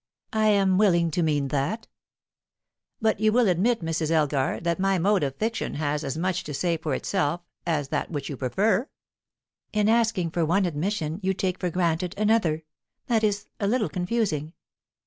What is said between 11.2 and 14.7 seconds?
you take for granted another. That is a little confusing."